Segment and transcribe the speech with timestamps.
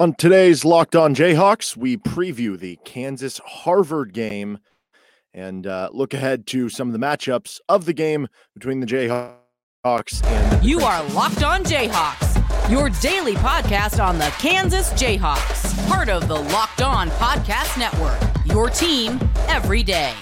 [0.00, 4.58] On today's Locked On Jayhawks, we preview the Kansas Harvard game
[5.34, 10.24] and uh, look ahead to some of the matchups of the game between the Jayhawks
[10.24, 10.64] and.
[10.64, 16.40] You are Locked On Jayhawks, your daily podcast on the Kansas Jayhawks, part of the
[16.44, 20.14] Locked On Podcast Network, your team every day.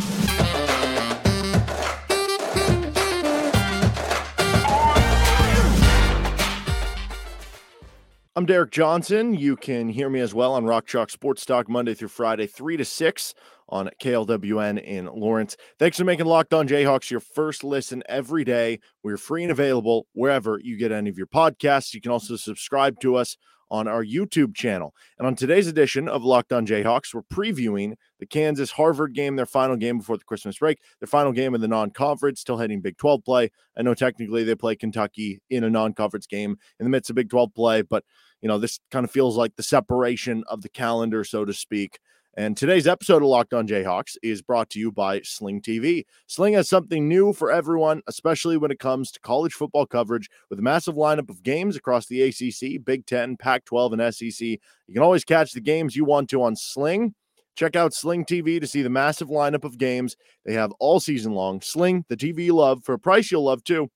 [8.38, 9.34] I'm Derek Johnson.
[9.34, 12.76] You can hear me as well on Rock Chalk Sports Talk Monday through Friday, 3
[12.76, 13.34] to 6
[13.68, 15.56] on KLWN in Lawrence.
[15.80, 18.78] Thanks for making Locked On Jayhawks your first listen every day.
[19.02, 21.92] We're free and available wherever you get any of your podcasts.
[21.94, 23.36] You can also subscribe to us
[23.70, 24.94] on our YouTube channel.
[25.18, 29.46] And on today's edition of Locked On Jayhawks, we're previewing the Kansas Harvard game, their
[29.46, 32.80] final game before the Christmas break, their final game in the non conference, still heading
[32.80, 33.50] Big 12 play.
[33.76, 37.16] I know technically they play Kentucky in a non conference game in the midst of
[37.16, 38.04] Big 12 play, but
[38.40, 41.98] you know, this kind of feels like the separation of the calendar, so to speak.
[42.36, 46.04] And today's episode of Locked On Jayhawks is brought to you by Sling TV.
[46.28, 50.60] Sling has something new for everyone, especially when it comes to college football coverage with
[50.60, 54.40] a massive lineup of games across the ACC, Big 10, Pac 12, and SEC.
[54.40, 57.12] You can always catch the games you want to on Sling.
[57.56, 60.14] Check out Sling TV to see the massive lineup of games
[60.44, 61.60] they have all season long.
[61.60, 63.90] Sling, the TV you love, for a price you'll love too.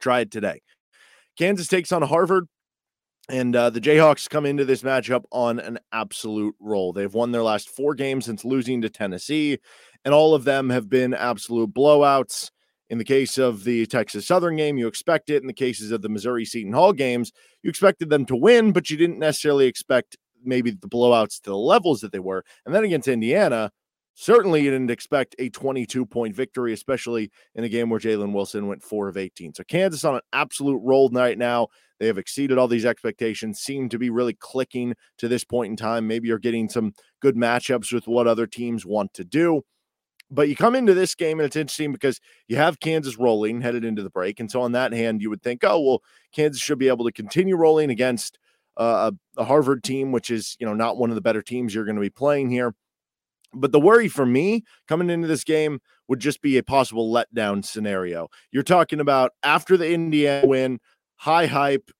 [0.00, 0.62] Try it today.
[1.36, 2.48] Kansas takes on Harvard.
[3.30, 6.94] And uh, the Jayhawks come into this matchup on an absolute roll.
[6.94, 9.58] They've won their last four games since losing to Tennessee,
[10.04, 12.50] and all of them have been absolute blowouts.
[12.88, 15.42] In the case of the Texas Southern game, you expect it.
[15.42, 18.88] In the cases of the Missouri Seton Hall games, you expected them to win, but
[18.88, 22.44] you didn't necessarily expect maybe the blowouts to the levels that they were.
[22.64, 23.72] And then against Indiana,
[24.20, 28.66] certainly you didn't expect a 22 point victory, especially in a game where Jalen Wilson
[28.66, 29.54] went four of 18.
[29.54, 31.68] So Kansas on an absolute roll right now.
[32.00, 35.76] They have exceeded all these expectations, seem to be really clicking to this point in
[35.76, 36.08] time.
[36.08, 39.62] Maybe you're getting some good matchups with what other teams want to do.
[40.30, 43.84] But you come into this game and it's interesting because you have Kansas rolling headed
[43.84, 44.40] into the break.
[44.40, 47.12] And so, on that hand, you would think, oh, well, Kansas should be able to
[47.12, 48.38] continue rolling against
[48.76, 51.84] uh, a Harvard team, which is, you know, not one of the better teams you're
[51.84, 52.74] going to be playing here.
[53.54, 57.64] But the worry for me coming into this game would just be a possible letdown
[57.64, 58.28] scenario.
[58.50, 60.80] You're talking about after the Indiana win,
[61.16, 61.90] high hype.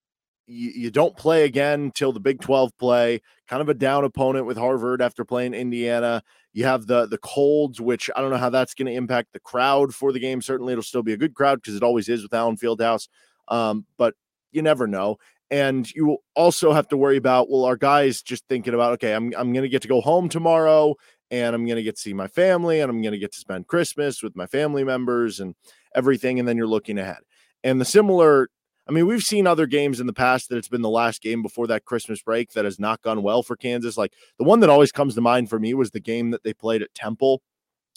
[0.47, 3.21] You, you don't play again till the Big 12 play.
[3.47, 6.23] Kind of a down opponent with Harvard after playing Indiana.
[6.53, 9.41] You have the the colds, which I don't know how that's going to impact the
[9.41, 10.43] crowd for the game.
[10.43, 13.09] Certainly, it'll still be a good crowd because it always is with Allen Fieldhouse.
[13.49, 14.15] Um, but
[14.53, 15.19] you never know.
[15.51, 19.33] And you also have to worry about well, our guys just thinking about okay, I'm
[19.37, 20.95] I'm going to get to go home tomorrow,
[21.31, 23.41] and I'm going to get to see my family, and I'm going to get to
[23.41, 25.55] spend Christmas with my family members and
[25.95, 26.39] everything.
[26.39, 27.19] And then you're looking ahead.
[27.65, 28.49] And the similar
[28.89, 31.43] I mean, we've seen other games in the past that it's been the last game
[31.43, 33.99] before that Christmas break that has not gone well for Kansas.
[33.99, 36.55] Like the one that always comes to mind for me was the game that they
[36.55, 37.43] played at Temple.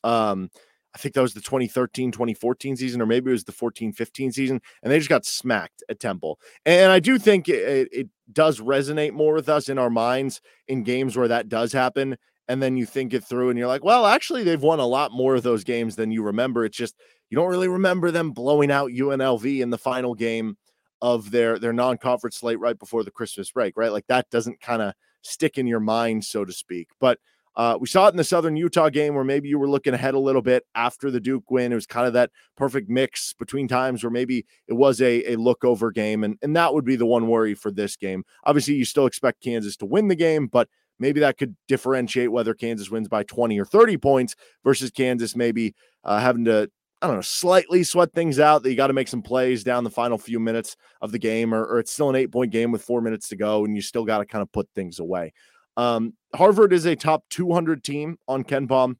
[0.04, 0.50] Um,
[0.94, 4.34] I think that was the 2013 2014 season, or maybe it was the 14 15
[4.34, 6.38] season, and they just got smacked at Temple.
[6.66, 10.84] And I do think it, it does resonate more with us in our minds in
[10.84, 12.18] games where that does happen.
[12.52, 15.14] And then you think it through and you're like, well, actually, they've won a lot
[15.14, 16.66] more of those games than you remember.
[16.66, 16.96] It's just
[17.30, 20.58] you don't really remember them blowing out UNLV in the final game
[21.02, 23.94] of their their non-conference slate right before the Christmas break, right?
[23.94, 26.90] Like that doesn't kind of stick in your mind, so to speak.
[27.00, 27.20] But
[27.56, 30.14] uh, we saw it in the Southern Utah game where maybe you were looking ahead
[30.14, 31.72] a little bit after the Duke win.
[31.72, 35.36] It was kind of that perfect mix between times where maybe it was a, a
[35.38, 36.26] look over game.
[36.26, 38.26] And, and that would be the one worry for this game.
[38.44, 40.68] Obviously, you still expect Kansas to win the game, but
[41.02, 45.76] maybe that could differentiate whether Kansas wins by 20 or 30 points versus Kansas maybe
[46.06, 46.70] uh, having to
[47.02, 49.84] I don't know, slightly sweat things out that you got to make some plays down
[49.84, 52.72] the final few minutes of the game, or, or it's still an eight point game
[52.72, 55.34] with four minutes to go, and you still got to kind of put things away.
[55.78, 58.98] Um, Harvard is a top 200 team on KenPom.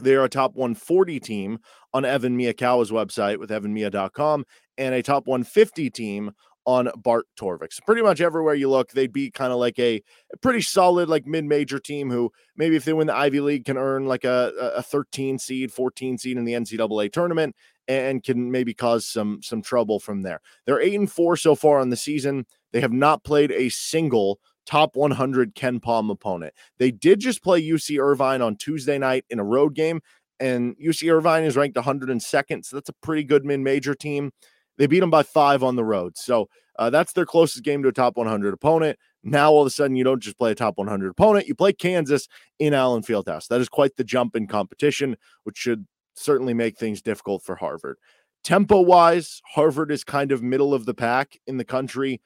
[0.00, 1.58] They are a top 140 team
[1.92, 4.46] on Evan Miyakawa's website with evanmiya.com
[4.78, 6.32] and a top 150 team
[6.66, 7.72] on Bart Torvik.
[7.72, 11.08] So pretty much everywhere you look, they'd be kind of like a, a, pretty solid,
[11.08, 14.52] like mid-major team who maybe if they win the Ivy League can earn like a,
[14.76, 17.54] a 13 seed, 14 seed in the NCAA tournament
[17.88, 20.40] and can maybe cause some some trouble from there.
[20.64, 22.46] They're eight and four so far on the season.
[22.72, 26.52] They have not played a single top 100 KenPom opponent.
[26.78, 30.00] They did just play UC Irvine on Tuesday night in a road game,
[30.40, 34.32] and UC Irvine is ranked 102nd, so that's a pretty good mid-major team.
[34.78, 36.16] They beat them by five on the road.
[36.16, 38.98] So uh, that's their closest game to a top 100 opponent.
[39.22, 41.72] Now, all of a sudden, you don't just play a top 100 opponent, you play
[41.72, 42.28] Kansas
[42.58, 43.48] in Allen Fieldhouse.
[43.48, 47.98] That is quite the jump in competition, which should certainly make things difficult for Harvard.
[48.44, 52.20] Tempo wise, Harvard is kind of middle of the pack in the country.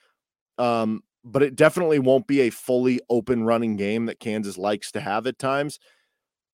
[0.58, 5.00] Um, but it definitely won't be a fully open running game that Kansas likes to
[5.00, 5.78] have at times.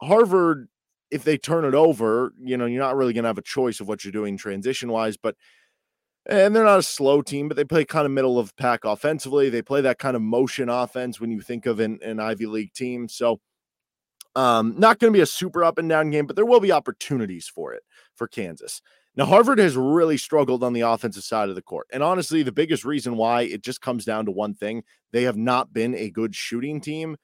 [0.02, 0.68] Harvard,
[1.10, 3.80] if they turn it over, you know, you're not really going to have a choice
[3.80, 5.36] of what you're doing transition wise, but
[6.28, 9.48] and they're not a slow team, but they play kind of middle of pack offensively.
[9.48, 12.72] They play that kind of motion offense when you think of an, an Ivy League
[12.72, 13.08] team.
[13.08, 13.40] So,
[14.34, 16.72] um, not going to be a super up and down game, but there will be
[16.72, 17.82] opportunities for it
[18.14, 18.82] for Kansas.
[19.16, 21.86] Now, Harvard has really struggled on the offensive side of the court.
[21.90, 24.82] And honestly, the biggest reason why it just comes down to one thing
[25.12, 27.16] they have not been a good shooting team.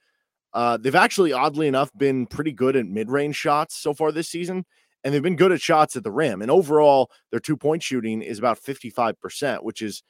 [0.55, 4.28] Uh, they've actually, oddly enough, been pretty good at mid range shots so far this
[4.28, 4.64] season,
[5.04, 6.43] and they've been good at shots at the rim.
[6.43, 10.02] And overall, their two point shooting is about 55%, which is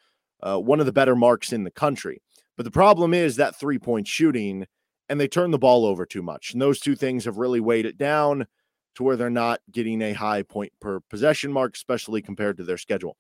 [0.43, 2.21] uh, one of the better marks in the country.
[2.57, 4.67] But the problem is that three point shooting,
[5.09, 6.53] and they turn the ball over too much.
[6.53, 8.47] And those two things have really weighed it down
[8.95, 12.79] to where they're not getting a high point per possession mark, especially compared to their
[12.79, 13.17] schedule.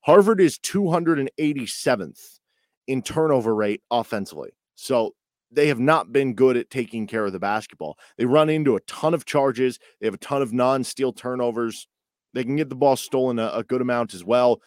[0.00, 2.38] Harvard is 287th
[2.86, 4.50] in turnover rate offensively.
[4.74, 5.14] So
[5.50, 7.98] they have not been good at taking care of the basketball.
[8.16, 11.86] They run into a ton of charges, they have a ton of non steal turnovers.
[12.32, 14.60] They can get the ball stolen a, a, good amount as well.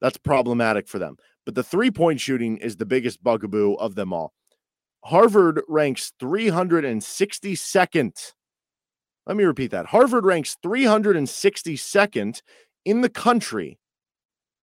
[0.00, 1.16] That's problematic for them.
[1.44, 4.32] But the three point shooting is the biggest bugaboo of them all.
[5.04, 8.32] Harvard ranks 362nd
[9.28, 9.86] let me repeat that.
[9.86, 12.40] Harvard ranks 362nd
[12.86, 13.78] in the country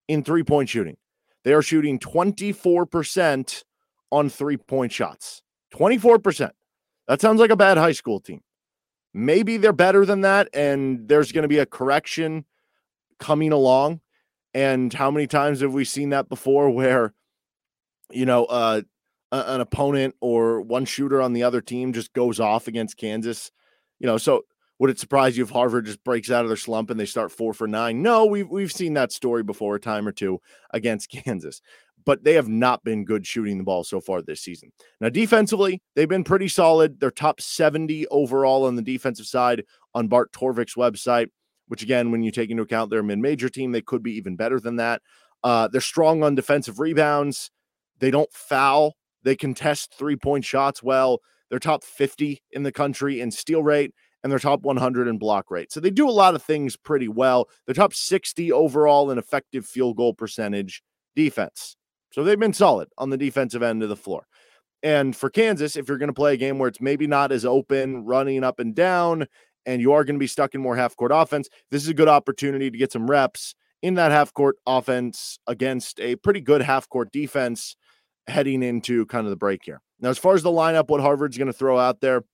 [0.06, 0.96] in three point shooting.
[1.42, 3.64] They are shooting 24%
[4.12, 5.42] on three point shots.
[5.74, 6.50] 24%.
[7.08, 8.42] That sounds like a bad high school team.
[9.14, 12.44] Maybe they're better than that, and there's going to be a correction
[13.18, 14.00] coming along.
[14.54, 17.12] And how many times have we seen that before where,
[18.10, 18.82] you know, uh,
[19.30, 23.50] an opponent or one shooter on the other team just goes off against Kansas?
[23.98, 24.44] You know, so
[24.78, 27.30] would it surprise you if Harvard just breaks out of their slump and they start
[27.30, 28.02] four for nine?
[28.02, 30.40] No, we've we've seen that story before a time or two
[30.70, 31.62] against Kansas,
[32.04, 34.72] but they have not been good shooting the ball so far this season.
[35.00, 37.00] Now, defensively, they've been pretty solid.
[37.00, 39.64] They're top 70 overall on the defensive side
[39.94, 41.28] on Bart Torvik's website,
[41.68, 44.60] which again, when you take into account their mid-major team, they could be even better
[44.60, 45.02] than that.
[45.44, 47.50] Uh, they're strong on defensive rebounds.
[47.98, 48.94] They don't foul.
[49.22, 51.20] They contest three-point shots well.
[51.50, 55.50] They're top 50 in the country in steal rate and they're top 100 in block
[55.50, 55.72] rate.
[55.72, 57.48] So they do a lot of things pretty well.
[57.66, 60.82] They're top 60 overall in effective field goal percentage
[61.14, 61.76] defense.
[62.12, 64.26] So they've been solid on the defensive end of the floor.
[64.82, 67.44] And for Kansas, if you're going to play a game where it's maybe not as
[67.44, 69.26] open, running up and down,
[69.64, 71.94] and you are going to be stuck in more half court offense, this is a
[71.94, 76.62] good opportunity to get some reps in that half court offense against a pretty good
[76.62, 77.76] half court defense
[78.28, 79.80] heading into kind of the break here.
[80.00, 82.24] Now, as far as the lineup, what Harvard's going to throw out there,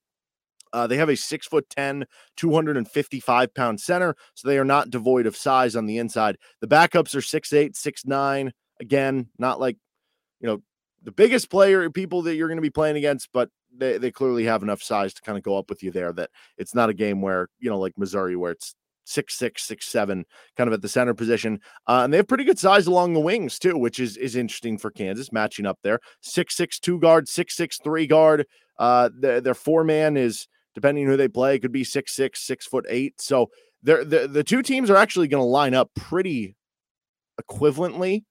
[0.72, 5.26] uh, they have a six foot 10, 255 pound center, so they are not devoid
[5.26, 6.36] of size on the inside.
[6.60, 8.52] The backups are six eight, six nine.
[8.80, 9.76] Again, not like,
[10.40, 10.62] you know,
[11.02, 14.44] the biggest player people that you're going to be playing against, but they, they clearly
[14.44, 16.94] have enough size to kind of go up with you there that it's not a
[16.94, 20.82] game where, you know, like Missouri, where it's six six six seven kind of at
[20.82, 23.98] the center position uh, and they have pretty good size along the wings too which
[23.98, 28.06] is is interesting for kansas matching up there six six two guard six six three
[28.06, 28.44] guard
[28.78, 30.46] uh their, their four man is
[30.78, 33.20] depending who they play, could be six six, six foot eight.
[33.20, 33.50] So
[33.82, 36.56] the the two teams are actually going to line up pretty
[37.40, 38.24] equivalently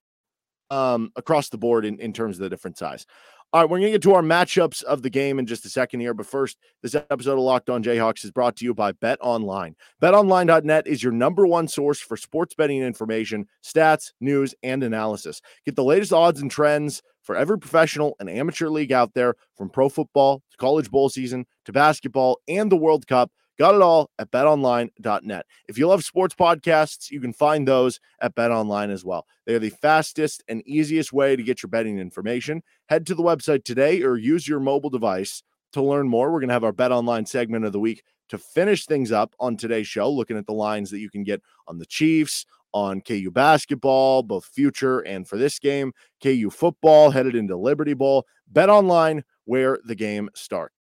[0.70, 3.06] um, across the board in, in terms of the different size.
[3.54, 5.70] All right, we're going to get to our matchups of the game in just a
[5.70, 6.14] second here.
[6.14, 9.74] But first, this episode of Locked On Jayhawks is brought to you by Bet Online.
[10.02, 15.42] BetOnline.net is your number one source for sports betting information, stats, news, and analysis.
[15.66, 19.70] Get the latest odds and trends for every professional and amateur league out there, from
[19.70, 23.32] pro football to college bowl season to basketball and the World Cup.
[23.58, 25.46] Got it all at betonline.net.
[25.68, 29.26] If you love sports podcasts, you can find those at betonline as well.
[29.48, 32.62] They are the fastest and easiest way to get your betting information.
[32.88, 35.42] Head to the website today or use your mobile device
[35.74, 36.32] to learn more.
[36.32, 39.58] We're going to have our betonline segment of the week to finish things up on
[39.58, 43.32] today's show, looking at the lines that you can get on the Chiefs, on KU
[43.32, 48.28] basketball, both future and for this game, KU football headed into Liberty Bowl.
[48.48, 50.77] Bet online where the game starts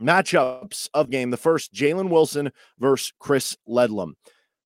[0.00, 1.30] matchups of game.
[1.30, 4.14] The first, Jalen Wilson versus Chris Ledlum.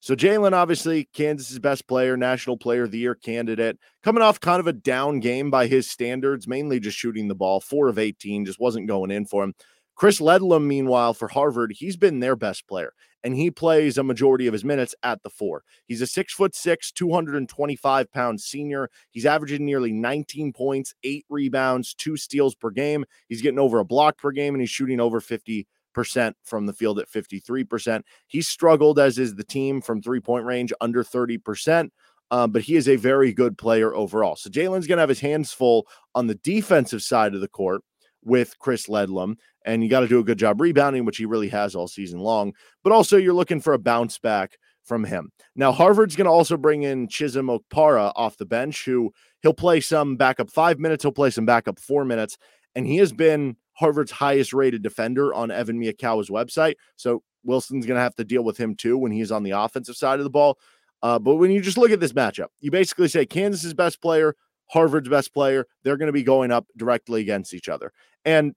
[0.00, 4.61] So Jalen, obviously, Kansas's best player, national player of the year candidate, coming off kind
[4.61, 8.44] of a down game by his standards, mainly just shooting the ball, four of 18,
[8.44, 9.54] just wasn't going in for him.
[9.99, 12.93] Chris Ledlum, meanwhile, for Harvard, he's been their best player,
[13.25, 15.64] and he plays a majority of his minutes at the four.
[15.87, 18.90] He's a six foot six, 225 pound senior.
[19.11, 23.05] He's averaging nearly 19 points, eight rebounds, two steals per game.
[23.28, 26.73] He's getting over a block per game, and he's shooting over 50 percent from the
[26.73, 28.02] field at 53%.
[28.28, 31.90] He struggled, as is the team, from three point range under 30%.
[32.31, 34.37] um, but he is a very good player overall.
[34.37, 37.83] So Jalen's going to have his hands full on the defensive side of the court
[38.25, 39.37] with Chris Ledlum,
[39.69, 42.21] and you got to do a good job rebounding, which he really has all season
[42.21, 42.55] long.
[42.83, 45.31] But also, you're looking for a bounce back from him.
[45.55, 49.81] Now, Harvard's going to also bring in Chisom Okpara off the bench, who he'll play
[49.81, 52.39] some backup five minutes, he'll play some backup four minutes,
[52.75, 56.77] and he has been Harvard's highest rated defender on Evan Miyakawa's website.
[56.97, 59.97] So Wilson's going to have to deal with him too when he's on the offensive
[59.97, 60.59] side of the ball.
[61.03, 64.35] Uh, but when you just look at this matchup, you basically say Kansas's best player,
[64.71, 67.93] Harvard's best player, they're going to be going up directly against each other.
[68.25, 68.55] And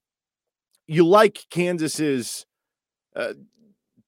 [0.92, 2.46] you like Kansas's
[3.16, 3.34] uh,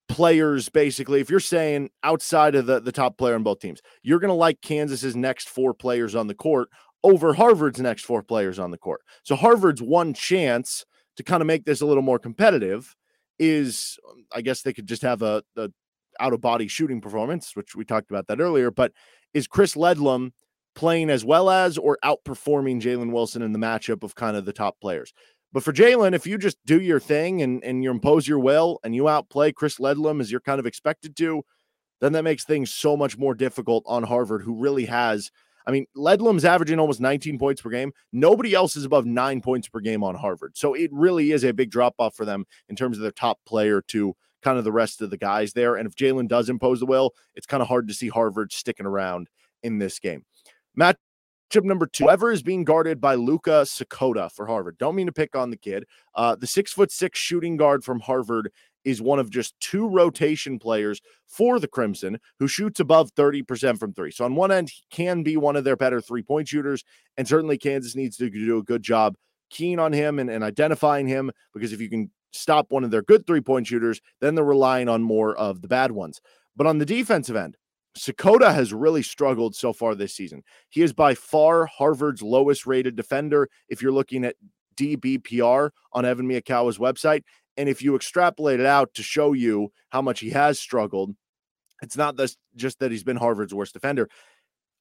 [0.08, 1.22] players basically.
[1.22, 4.36] If you're saying outside of the, the top player on both teams you're going to
[4.36, 6.70] like kansas's next four players on the court
[7.04, 9.02] over harvard's next four players on the court.
[9.24, 10.86] So harvard's one chance
[11.18, 12.96] to kind of make this a little more competitive
[13.40, 13.98] is
[14.32, 15.70] i guess they could just have a, a
[16.20, 18.92] out of body shooting performance which we talked about that earlier but
[19.34, 20.32] is chris ledlum
[20.75, 24.54] playing as well as or outperforming jalen wilson in the matchup of kind of the
[24.54, 25.13] top players
[25.54, 28.80] but for Jalen, if you just do your thing and, and you impose your will
[28.84, 31.44] and you outplay Chris Ledlum as you're kind of expected to,
[32.02, 35.32] then that makes things so much more difficult on Harvard, who really has.
[35.66, 37.94] I mean, Ledlum's averaging almost 19 points per game.
[38.12, 40.58] Nobody else is above nine points per game on Harvard.
[40.58, 43.40] So it really is a big drop off for them in terms of their top
[43.46, 45.76] player to kind of the rest of the guys there.
[45.76, 48.86] And if Jalen does impose the will, it's kind of hard to see Harvard sticking
[48.86, 49.30] around
[49.62, 50.26] in this game.
[50.76, 50.98] Matt
[51.52, 54.78] Matchup number two, whoever is being guarded by Luka Sakota for Harvard.
[54.78, 55.86] Don't mean to pick on the kid.
[56.16, 58.52] Uh, the six foot six shooting guard from Harvard
[58.84, 63.94] is one of just two rotation players for the Crimson who shoots above 30% from
[63.94, 64.12] three.
[64.12, 66.84] So on one end, he can be one of their better three point shooters.
[67.18, 69.16] And certainly Kansas needs to do a good job
[69.50, 73.04] keen on him and, and identifying him because if you can stop one of their
[73.04, 76.20] good three point shooters, then they're relying on more of the bad ones.
[76.56, 77.58] But on the defensive end,
[77.98, 80.44] Sakota has really struggled so far this season.
[80.70, 84.36] He is by far Harvard's lowest rated defender if you're looking at
[84.76, 87.24] DBPR on Evan Miyakawa's website.
[87.56, 91.16] And if you extrapolate it out to show you how much he has struggled,
[91.82, 94.10] it's not this, just that he's been Harvard's worst defender.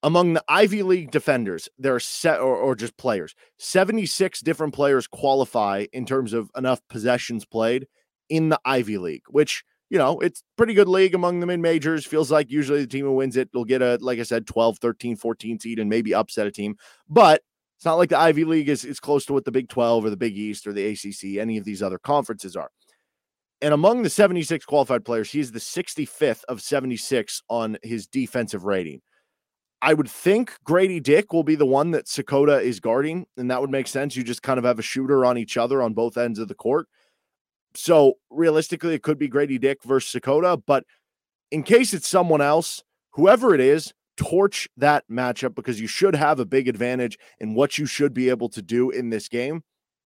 [0.02, 3.34] Among the Ivy League defenders, there are set or, or just players.
[3.58, 7.86] 76 different players qualify in terms of enough possessions played
[8.28, 12.06] in the Ivy League, which you know, it's pretty good league among the mid majors.
[12.06, 14.78] Feels like usually the team who wins it will get a, like I said, 12,
[14.78, 16.76] 13, 14 seed and maybe upset a team.
[17.10, 17.42] But
[17.76, 20.08] it's not like the Ivy League is, is close to what the Big 12 or
[20.08, 22.70] the Big East or the ACC, any of these other conferences are.
[23.60, 29.02] And among the 76 qualified players, he's the 65th of 76 on his defensive rating.
[29.82, 33.60] I would think Grady Dick will be the one that Sakota is guarding, and that
[33.60, 34.16] would make sense.
[34.16, 36.54] You just kind of have a shooter on each other on both ends of the
[36.54, 36.88] court.
[37.74, 40.60] So realistically, it could be Grady Dick versus Sakota.
[40.64, 40.84] But
[41.50, 46.38] in case it's someone else, whoever it is, torch that matchup because you should have
[46.38, 49.62] a big advantage in what you should be able to do in this game.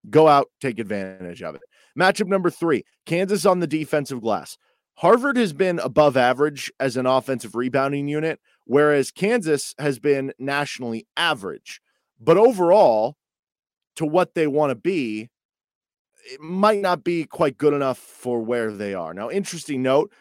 [0.08, 1.62] Go out, take advantage of it.
[1.98, 4.56] Matchup number three Kansas on the defensive glass.
[4.94, 11.06] Harvard has been above average as an offensive rebounding unit, whereas Kansas has been nationally
[11.16, 11.80] average.
[12.18, 13.16] But overall,
[13.96, 15.28] to what they want to be,
[16.26, 19.14] it might not be quite good enough for where they are.
[19.14, 20.12] Now, interesting note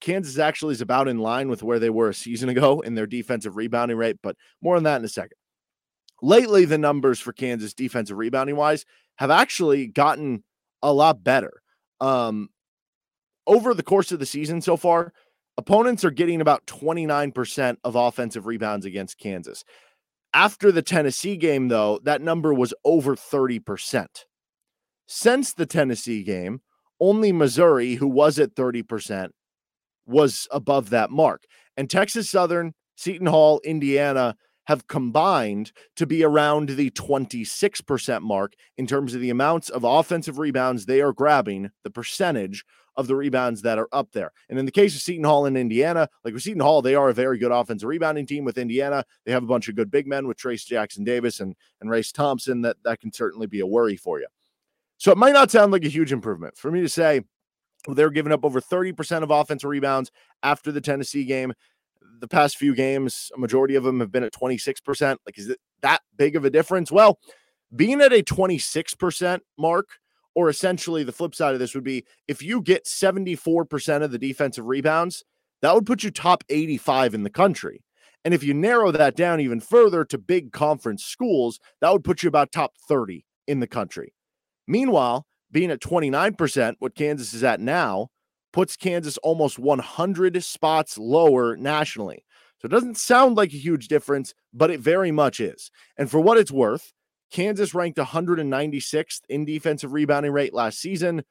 [0.00, 3.06] Kansas actually is about in line with where they were a season ago in their
[3.06, 5.36] defensive rebounding rate, but more on that in a second.
[6.20, 8.84] Lately, the numbers for Kansas defensive rebounding wise
[9.16, 10.42] have actually gotten
[10.82, 11.62] a lot better.
[12.00, 12.48] Um,
[13.46, 15.12] over the course of the season so far,
[15.56, 19.64] opponents are getting about 29% of offensive rebounds against Kansas.
[20.34, 24.06] After the Tennessee game, though, that number was over 30%.
[25.06, 26.60] Since the Tennessee game,
[27.00, 29.30] only Missouri, who was at 30%,
[30.06, 31.44] was above that mark.
[31.76, 38.86] And Texas Southern, Seton Hall, Indiana have combined to be around the 26% mark in
[38.86, 42.64] terms of the amounts of offensive rebounds they are grabbing, the percentage
[42.96, 44.30] of the rebounds that are up there.
[44.48, 47.08] And in the case of Seton Hall and Indiana, like with Seton Hall, they are
[47.08, 48.44] a very good offensive rebounding team.
[48.44, 51.56] With Indiana, they have a bunch of good big men with Trayce Jackson Davis and,
[51.80, 52.62] and Race Thompson.
[52.62, 54.26] That, that can certainly be a worry for you.
[55.02, 57.22] So it might not sound like a huge improvement for me to say
[57.88, 60.12] they're giving up over 30% of offensive rebounds
[60.44, 61.54] after the Tennessee game.
[62.20, 65.16] The past few games, a majority of them have been at 26%.
[65.26, 66.92] Like, is it that big of a difference?
[66.92, 67.18] Well,
[67.74, 69.88] being at a 26% mark,
[70.36, 74.18] or essentially the flip side of this would be if you get 74% of the
[74.20, 75.24] defensive rebounds,
[75.62, 77.82] that would put you top 85 in the country.
[78.24, 82.22] And if you narrow that down even further to big conference schools, that would put
[82.22, 84.14] you about top 30 in the country.
[84.66, 88.08] Meanwhile, being at 29%, what Kansas is at now,
[88.52, 92.24] puts Kansas almost 100 spots lower nationally.
[92.60, 95.70] So it doesn't sound like a huge difference, but it very much is.
[95.96, 96.92] And for what it's worth,
[97.32, 101.22] Kansas ranked 196th in defensive rebounding rate last season.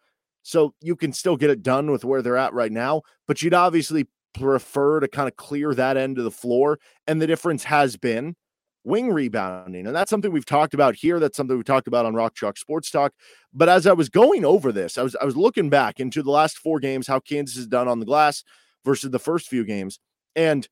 [0.44, 3.54] So you can still get it done with where they're at right now, but you'd
[3.54, 6.80] obviously prefer to kind of clear that end of the floor.
[7.08, 8.36] And the difference has been
[8.84, 9.88] wing rebounding.
[9.88, 11.20] And that's something we've talked about here.
[11.20, 13.14] That's something we talked about on Rock Chalk Sports Talk.
[13.54, 16.32] But as I was going over this, I was I was looking back into the
[16.32, 18.44] last four games, how Kansas has done on the glass
[18.84, 20.00] versus the first few games.
[20.36, 20.68] And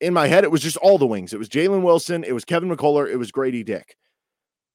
[0.00, 1.32] in my head, it was just all the wings.
[1.32, 3.96] It was Jalen Wilson, it was Kevin McCullar, it was Grady Dick.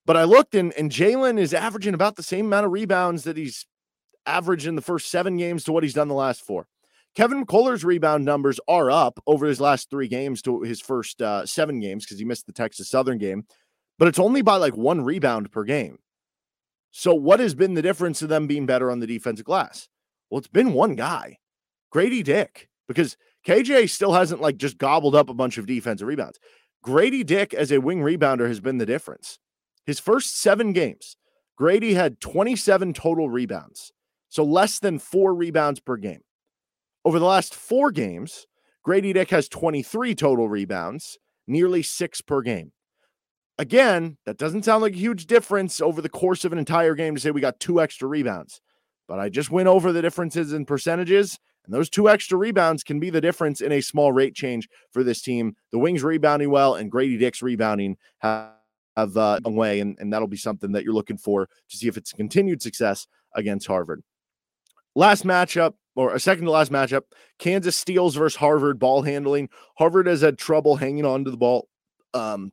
[0.06, 3.38] But I looked and, and Jalen is averaging about the same amount of rebounds that
[3.38, 3.66] he's
[4.26, 6.68] averaged in the first seven games to what he's done the last four.
[7.16, 11.46] Kevin McCullar's rebound numbers are up over his last three games to his first uh,
[11.46, 13.46] seven games because he missed the Texas Southern game,
[14.00, 16.00] but it's only by like one rebound per game.
[16.92, 19.90] So, what has been the difference of them being better on the defensive glass?
[20.30, 21.38] Well, it's been one guy,
[21.92, 26.40] Grady Dick, because KJ still hasn't like just gobbled up a bunch of defensive rebounds.
[26.82, 29.40] Grady Dick as a wing rebounder has been the difference.
[29.86, 31.18] His first seven games,
[31.58, 33.92] Grady had 27 total rebounds,
[34.30, 36.22] so less than four rebounds per game.
[37.06, 38.48] Over the last four games,
[38.84, 41.18] Grady Dick has 23 total rebounds,
[41.48, 42.72] nearly six per game.
[43.58, 47.16] Again, that doesn't sound like a huge difference over the course of an entire game
[47.16, 48.62] to say we got two extra rebounds.
[49.08, 53.00] But I just went over the differences in percentages, and those two extra rebounds can
[53.00, 55.56] be the difference in a small rate change for this team.
[55.72, 58.54] The Wings rebounding well, and Grady Dick's rebounding have,
[58.96, 61.98] uh, a way, and, and that'll be something that you're looking for to see if
[61.98, 64.04] it's continued success against Harvard.
[64.96, 67.04] Last matchup, or a second to last matchup,
[67.40, 69.50] Kansas steals versus Harvard ball handling.
[69.78, 71.68] Harvard has had trouble hanging on to the ball.
[72.14, 72.52] Um,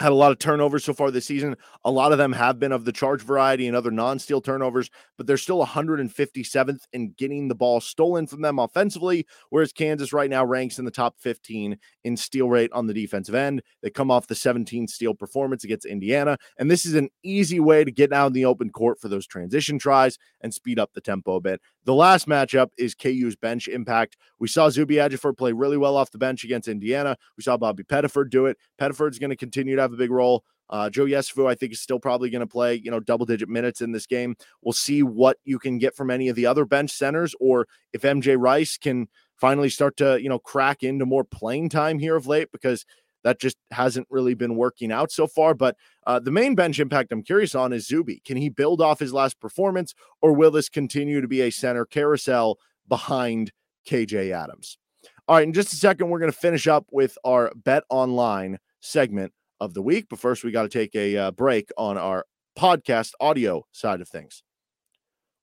[0.00, 1.54] had a lot of turnovers so far this season.
[1.84, 5.26] A lot of them have been of the charge variety and other non-steal turnovers, but
[5.26, 10.44] they're still 157th in getting the ball stolen from them offensively, whereas Kansas right now
[10.44, 13.62] ranks in the top 15 in steal rate on the defensive end.
[13.82, 17.84] They come off the 17 steal performance against Indiana, and this is an easy way
[17.84, 21.00] to get out in the open court for those transition tries and speed up the
[21.02, 21.60] tempo a bit.
[21.84, 24.16] The last matchup is KU's bench impact.
[24.38, 27.16] We saw Zuby Ejiofor play really well off the bench against Indiana.
[27.36, 28.56] We saw Bobby Pettiford do it.
[28.80, 30.44] Pettiford's going to continue to have a big role.
[30.70, 33.48] Uh, Joe Yesufu, I think, is still probably going to play, you know, double digit
[33.48, 34.36] minutes in this game.
[34.62, 38.02] We'll see what you can get from any of the other bench centers, or if
[38.02, 42.28] MJ Rice can finally start to, you know, crack into more playing time here of
[42.28, 42.86] late, because
[43.24, 45.54] that just hasn't really been working out so far.
[45.54, 45.76] But
[46.06, 48.22] uh, the main bench impact I'm curious on is Zuby.
[48.24, 51.84] Can he build off his last performance, or will this continue to be a center
[51.84, 53.50] carousel behind
[53.88, 54.78] KJ Adams?
[55.26, 58.58] All right, in just a second, we're going to finish up with our bet online
[58.80, 60.06] segment of the week.
[60.08, 62.24] But first, we got to take a uh, break on our
[62.58, 64.42] podcast audio side of things.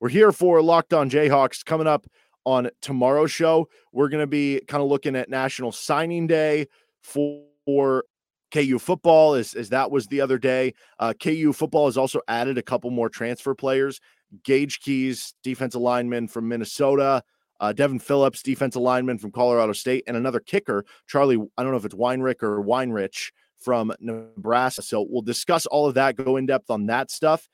[0.00, 2.06] We're here for Locked On Jayhawks coming up
[2.44, 3.68] on tomorrow's show.
[3.92, 6.66] We're going to be kind of looking at National Signing Day
[7.02, 8.04] for for
[8.50, 10.72] KU football, as, as that was the other day.
[10.98, 14.00] Uh, KU football has also added a couple more transfer players.
[14.42, 17.22] Gage Keys, defensive lineman from Minnesota.
[17.60, 21.36] Uh, Devin Phillips, defensive lineman from Colorado State, and another kicker, Charlie.
[21.58, 24.82] I don't know if it's Weinrich or Weinrich from Nebraska.
[24.82, 27.48] So we'll discuss all of that, go in depth on that stuff,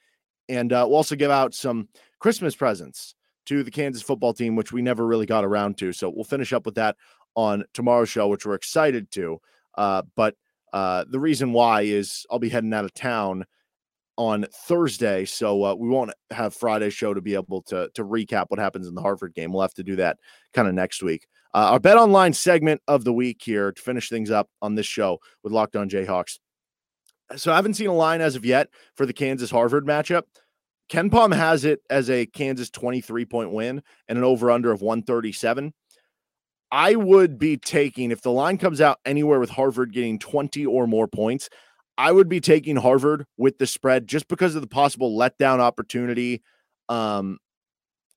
[0.49, 1.89] and uh, we'll also give out some
[2.19, 3.15] Christmas presents
[3.47, 5.93] to the Kansas football team, which we never really got around to.
[5.93, 6.97] So we'll finish up with that
[7.35, 9.41] on tomorrow's show, which we're excited to.
[9.77, 10.35] Uh, but
[10.73, 13.45] uh, the reason why is I'll be heading out of town
[14.17, 18.47] on Thursday, so uh, we won't have Friday's show to be able to to recap
[18.49, 19.53] what happens in the Harvard game.
[19.53, 20.19] We'll have to do that
[20.53, 21.27] kind of next week.
[21.55, 24.87] Uh, our bet online segment of the week here to finish things up on this
[24.87, 26.39] show with Locked On Jayhawks.
[27.37, 30.25] So I haven't seen a line as of yet for the Kansas Harvard matchup.
[30.91, 35.73] KenPom has it as a Kansas 23 point win and an over under of 137.
[36.71, 40.87] I would be taking if the line comes out anywhere with Harvard getting 20 or
[40.87, 41.49] more points,
[41.97, 46.43] I would be taking Harvard with the spread just because of the possible letdown opportunity.
[46.89, 47.39] Um,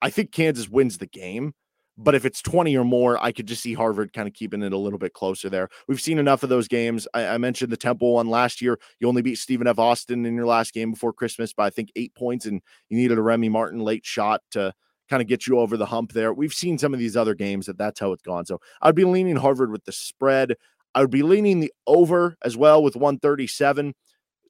[0.02, 1.54] I think Kansas wins the game,
[1.98, 4.74] but if it's 20 or more, I could just see Harvard kind of keeping it
[4.74, 5.70] a little bit closer there.
[5.88, 7.08] We've seen enough of those games.
[7.14, 8.80] I, I mentioned the Temple one last year.
[9.00, 9.80] You only beat Stephen F.
[9.80, 13.18] Austin in your last game before Christmas by I think eight points, and you needed
[13.18, 14.74] a Remy Martin late shot to
[15.10, 16.34] kind of get you over the hump there.
[16.34, 18.46] We've seen some of these other games that that's how it's gone.
[18.46, 20.56] So I'd be leaning Harvard with the spread.
[20.98, 23.94] I would be leaning the over as well with 137,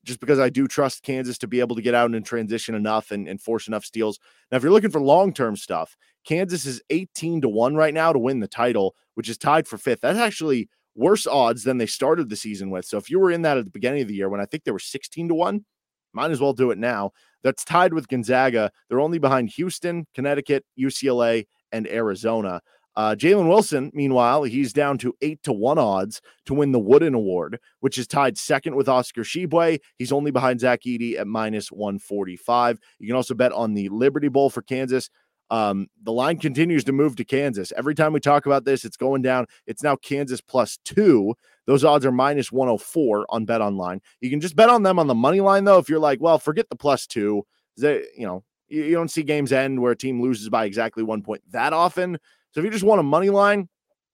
[0.05, 3.11] just because I do trust Kansas to be able to get out and transition enough
[3.11, 4.17] and, and force enough steals.
[4.49, 8.13] Now, if you're looking for long term stuff, Kansas is 18 to 1 right now
[8.13, 9.99] to win the title, which is tied for fifth.
[9.99, 12.85] That's actually worse odds than they started the season with.
[12.85, 14.63] So if you were in that at the beginning of the year when I think
[14.63, 15.65] they were 16 to 1,
[16.13, 17.11] might as well do it now.
[17.43, 18.71] That's tied with Gonzaga.
[18.87, 22.61] They're only behind Houston, Connecticut, UCLA, and Arizona.
[22.97, 27.13] Uh, Jalen Wilson, meanwhile, he's down to eight to one odds to win the Wooden
[27.13, 29.79] Award, which is tied second with Oscar Tshiebwe.
[29.99, 32.79] He's only behind Zach Edey at minus 145.
[32.97, 35.11] You can also bet on the Liberty Bowl for Kansas.
[35.51, 37.71] Um, the line continues to move to Kansas.
[37.77, 39.45] Every time we talk about this, it's going down.
[39.67, 41.35] It's now Kansas plus two.
[41.67, 44.01] Those odds are minus 104 on Bet Online.
[44.21, 45.77] You can just bet on them on the money line, though.
[45.77, 47.43] If you're like, well, forget the plus two,
[47.77, 51.03] they, you know, you, you don't see games end where a team loses by exactly
[51.03, 52.17] one point that often.
[52.51, 53.69] So if you just want a money line,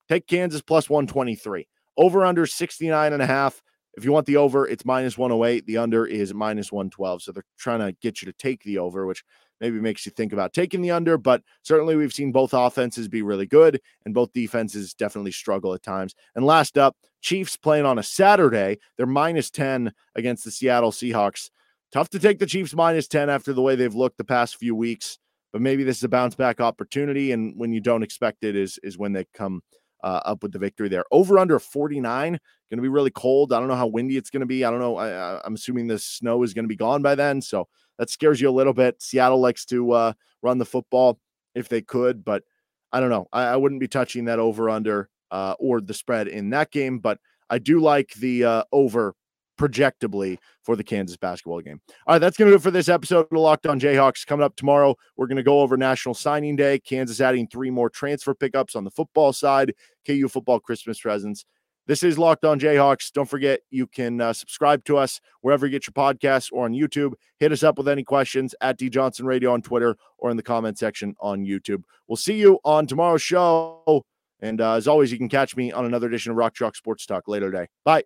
[0.09, 1.67] take Kansas plus 123.
[1.95, 3.61] Over under 69 and a half.
[3.95, 5.67] If you want the over, it's minus 108.
[5.67, 7.21] The under is minus 112.
[7.21, 9.23] So they're trying to get you to take the over, which
[9.61, 11.17] maybe makes you think about taking the under.
[11.17, 15.83] But certainly we've seen both offenses be really good and both defenses definitely struggle at
[15.83, 16.15] times.
[16.35, 18.79] And last up, Chiefs playing on a Saturday.
[18.97, 21.49] They're minus 10 against the Seattle Seahawks.
[21.93, 24.75] Tough to take the Chiefs minus 10 after the way they've looked the past few
[24.75, 25.19] weeks
[25.53, 27.31] but maybe this is a bounce back opportunity.
[27.31, 29.61] And when you don't expect it, is is when they come
[30.03, 31.05] uh, up with the victory there.
[31.11, 33.53] Over under 49, going to be really cold.
[33.53, 34.65] I don't know how windy it's going to be.
[34.65, 34.97] I don't know.
[34.97, 38.41] I, am assuming the snow is going to be gone by then, so that scares
[38.41, 39.01] you a little bit.
[39.01, 41.19] Seattle likes to uh, run the football
[41.55, 42.43] if they could, but
[42.91, 43.27] I don't know.
[43.31, 46.97] I, I wouldn't be touching that over under uh, or the spread in that game,
[46.97, 49.13] but I do like the uh, over
[49.57, 51.81] projectably for the Kansas basketball game.
[52.07, 54.25] All right, that's going to do it for this episode of Locked On Jayhawks.
[54.25, 56.79] Coming up tomorrow, we're going to go over National Signing Day.
[56.79, 59.73] Kansas adding three more transfer pickups on the football side,
[60.05, 61.45] KU football Christmas presents.
[61.85, 63.11] This is Locked On Jayhawks.
[63.11, 66.71] Don't forget, you can uh, subscribe to us wherever you get your podcasts or on
[66.71, 67.13] YouTube.
[67.39, 70.43] Hit us up with any questions at D Johnson Radio on Twitter or in the
[70.43, 71.83] comment section on YouTube.
[72.07, 74.05] We'll see you on tomorrow's show.
[74.39, 77.05] And uh, as always, you can catch me on another edition of Rock Chalk Sports
[77.05, 77.67] Talk later today.
[77.83, 78.01] Bye.